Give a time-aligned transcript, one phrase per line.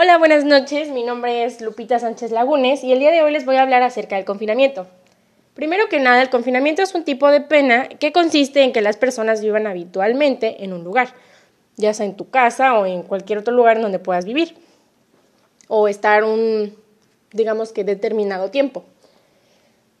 [0.00, 0.90] Hola, buenas noches.
[0.90, 3.82] Mi nombre es Lupita Sánchez Lagunes y el día de hoy les voy a hablar
[3.82, 4.86] acerca del confinamiento.
[5.54, 8.96] Primero que nada, el confinamiento es un tipo de pena que consiste en que las
[8.96, 11.14] personas vivan habitualmente en un lugar,
[11.74, 14.54] ya sea en tu casa o en cualquier otro lugar donde puedas vivir,
[15.66, 16.76] o estar un,
[17.32, 18.84] digamos que, determinado tiempo.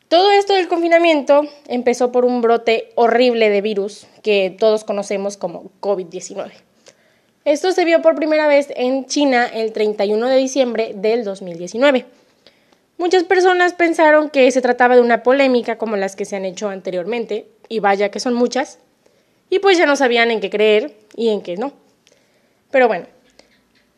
[0.06, 5.72] Todo esto del confinamiento empezó por un brote horrible de virus que todos conocemos como
[5.80, 6.67] COVID-19.
[7.48, 12.04] Esto se vio por primera vez en China el 31 de diciembre del 2019.
[12.98, 16.68] Muchas personas pensaron que se trataba de una polémica como las que se han hecho
[16.68, 18.80] anteriormente, y vaya que son muchas,
[19.48, 21.72] y pues ya no sabían en qué creer y en qué no.
[22.70, 23.06] Pero bueno,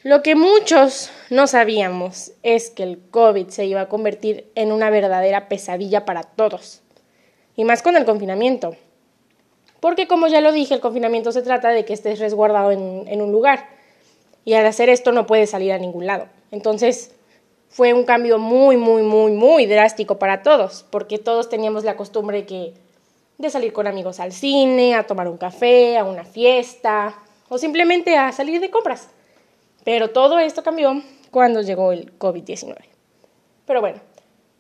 [0.05, 4.91] lo que muchos no sabíamos es que el COVID se iba a convertir en una
[4.91, 6.83] verdadera pesadilla para todos,
[7.57, 8.77] y más con el confinamiento.
[9.81, 13.33] Porque como ya lo dije, el confinamiento se trata de que estés resguardado en, un
[13.33, 13.69] lugar.
[14.45, 16.27] Y al hacer esto no puedes salir a ningún lado.
[16.51, 17.15] Entonces
[17.69, 20.85] fue un cambio muy, muy, muy, muy drástico para todos.
[20.91, 22.47] Porque todos teníamos la costumbre
[23.39, 27.15] de salir con amigos al cine, a tomar un café, a una fiesta
[27.49, 29.09] o simplemente a salir de compras.
[29.85, 32.77] Pero todo esto cambió cuando llegó el COVID-19.
[33.67, 34.01] Pero bueno,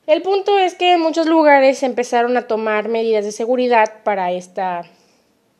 [0.06, 4.82] el punto es que en muchos lugares empezaron a tomar medidas de seguridad para esta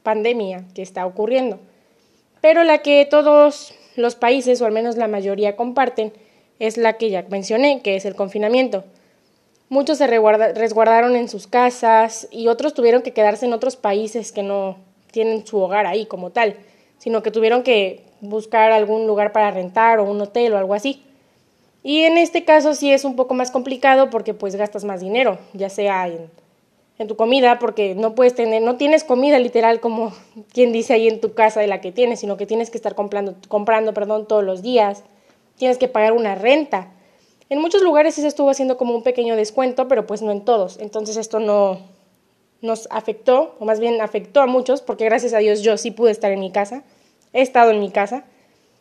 [0.03, 1.59] pandemia que está ocurriendo,
[2.41, 6.13] pero la que todos los países, o al menos la mayoría, comparten
[6.59, 8.85] es la que ya mencioné, que es el confinamiento.
[9.69, 14.43] Muchos se resguardaron en sus casas y otros tuvieron que quedarse en otros países que
[14.43, 14.77] no
[15.11, 16.57] tienen su hogar ahí como tal,
[16.99, 21.03] sino que tuvieron que buscar algún lugar para rentar o un hotel o algo así.
[21.83, 25.39] Y en este caso sí es un poco más complicado porque pues gastas más dinero,
[25.55, 26.31] ya sea en
[27.01, 30.13] en tu comida porque no puedes tener, no tienes comida literal como
[30.53, 32.95] quien dice ahí en tu casa de la que tienes, sino que tienes que estar
[32.95, 35.03] comprando, comprando perdón, todos los días,
[35.57, 36.93] tienes que pagar una renta.
[37.49, 40.45] En muchos lugares sí se estuvo haciendo como un pequeño descuento, pero pues no en
[40.45, 40.79] todos.
[40.79, 41.79] Entonces esto no
[42.61, 46.11] nos afectó, o más bien afectó a muchos, porque gracias a Dios yo sí pude
[46.11, 46.85] estar en mi casa,
[47.33, 48.25] he estado en mi casa,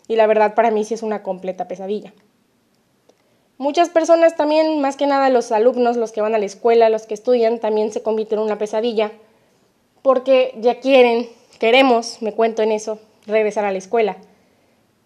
[0.09, 2.13] y la verdad para mí sí es una completa pesadilla.
[3.59, 7.05] Muchas personas también, más que nada los alumnos, los que van a la escuela, los
[7.05, 9.11] que estudian, también se convierten en una pesadilla
[10.01, 11.27] porque ya quieren,
[11.59, 14.15] queremos, me cuento en eso, regresar a la escuela.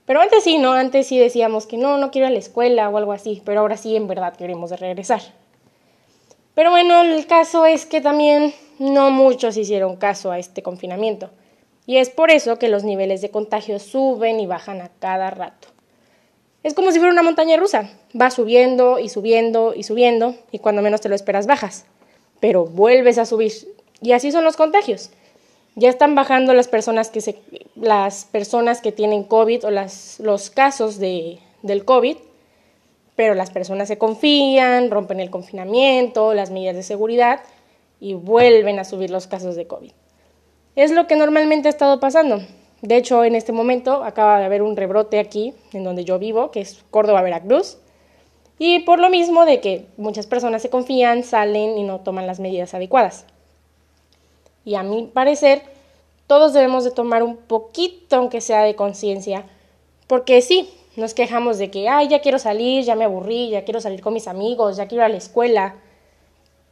[0.06, 0.74] Pero antes sí, ¿no?
[0.74, 3.62] Antes sí decíamos que no, no quiero ir a la escuela o algo así, pero
[3.62, 5.22] ahora sí en verdad queremos regresar.
[6.53, 11.31] Pero bueno, el caso es que también no muchos hicieron caso a este confinamiento.
[11.88, 15.72] Y es por eso que los niveles de contagio suben y bajan a cada rato.
[16.63, 17.90] Es como si fuera una montaña rusa.
[18.19, 21.85] Va subiendo y subiendo y subiendo y cuando menos te lo esperas bajas.
[22.40, 23.51] Pero vuelves a subir.
[24.01, 25.12] Y así son los contagios.
[25.75, 27.38] Ya están bajando las personas que, se,
[27.75, 32.18] las personas que tienen COVID o los casos de, del COVID,
[33.16, 37.41] pero las personas se confían, rompen el confinamiento, las medidas de seguridad
[38.00, 39.91] y vuelven a subir los casos de COVID.
[40.75, 42.41] Es lo que normalmente ha estado pasando.
[42.83, 46.51] De hecho, en este momento acaba de haber un rebrote aquí, en donde yo vivo,
[46.51, 47.77] que es Córdoba, Veracruz.
[48.59, 52.41] Y por lo mismo de que muchas personas se confían, salen y no toman las
[52.41, 53.25] medidas adecuadas.
[54.66, 55.61] Y a mi parecer,
[56.27, 59.45] todos debemos de tomar un poquito, aunque sea de conciencia,
[60.07, 63.79] porque sí, nos quejamos de que, ay, ya quiero salir, ya me aburrí, ya quiero
[63.79, 65.75] salir con mis amigos, ya quiero ir a la escuela.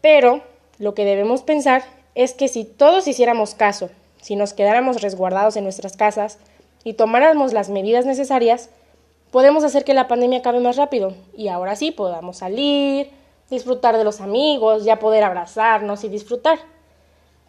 [0.01, 0.41] Pero
[0.77, 1.83] lo que debemos pensar
[2.15, 3.89] es que si todos hiciéramos caso
[4.21, 6.37] si nos quedáramos resguardados en nuestras casas
[6.83, 8.69] y tomáramos las medidas necesarias,
[9.31, 13.09] podemos hacer que la pandemia acabe más rápido y ahora sí podamos salir,
[13.49, 16.59] disfrutar de los amigos, ya poder abrazarnos y disfrutar.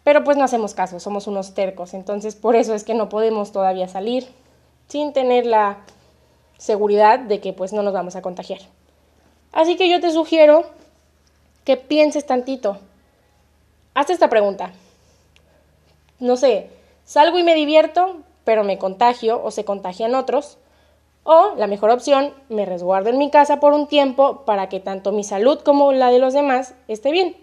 [0.03, 3.51] Pero pues no hacemos caso, somos unos tercos, entonces por eso es que no podemos
[3.51, 4.27] todavía salir
[4.87, 5.77] sin tener la
[6.57, 8.59] seguridad de que pues no nos vamos a contagiar.
[9.51, 10.65] Así que yo te sugiero
[11.63, 12.79] que pienses tantito.
[13.93, 14.73] Hazte esta pregunta
[16.23, 16.69] no sé,
[17.03, 20.57] salgo y me divierto, pero me contagio o se contagian otros.
[21.23, 25.11] O la mejor opción, me resguardo en mi casa por un tiempo para que tanto
[25.11, 27.37] mi salud como la de los demás esté bien.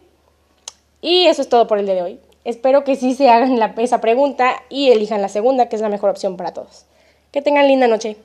[1.00, 2.20] Y eso es todo por el día de hoy.
[2.44, 5.88] Espero que sí se hagan la, esa pregunta y elijan la segunda, que es la
[5.88, 6.86] mejor opción para todos.
[7.32, 8.16] Que tengan linda noche.